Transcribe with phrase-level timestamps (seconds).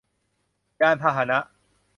[0.81, 1.39] ยานพาหนะ